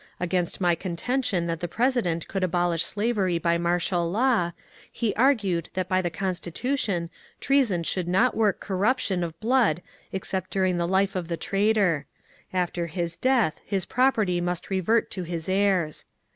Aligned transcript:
Against 0.19 0.59
my 0.59 0.73
contention 0.73 1.45
that 1.45 1.59
the 1.59 1.67
President 1.67 2.27
could 2.27 2.43
abolish 2.43 2.81
slavery 2.83 3.37
by 3.37 3.59
martial 3.59 4.09
law, 4.09 4.51
he 4.91 5.13
argued 5.15 5.69
that 5.75 5.87
by 5.87 6.01
the 6.01 6.09
Constitution 6.09 7.11
treason 7.39 7.83
should 7.83 8.07
not 8.07 8.35
work 8.35 8.59
corruption 8.59 9.23
of 9.23 9.39
blood 9.39 9.83
ex 10.11 10.29
cept 10.29 10.49
during 10.49 10.77
the 10.77 10.87
life 10.87 11.15
of 11.15 11.27
the 11.27 11.37
traitor; 11.37 12.07
after 12.51 12.87
his 12.87 13.15
death 13.15 13.61
his 13.63 13.85
property 13.85 14.41
must 14.41 14.71
revert 14.71 15.11
to 15.11 15.21
his 15.21 15.47
heirs. 15.47 16.03